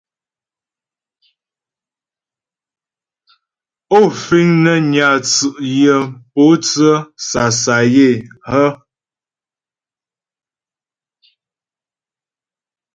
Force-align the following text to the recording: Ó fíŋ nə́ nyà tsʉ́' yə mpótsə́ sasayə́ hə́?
Ó 3.97 3.99
fíŋ 4.23 4.47
nə́ 4.63 4.77
nyà 4.91 5.09
tsʉ́' 5.27 5.57
yə 5.77 5.93
mpótsə́ 6.07 6.95
sasayə́ 7.27 8.13
hə́? 8.49 8.69